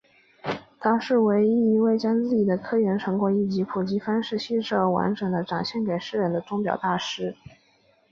[0.79, 7.35] 他是唯一一位将自己的科研成果以普及方式细致而完整地展现给世人的钟表大师。